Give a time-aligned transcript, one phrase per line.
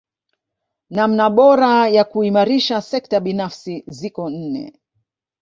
[0.89, 4.65] Namna bora ya kuimarisha sekta binafsi ziko nne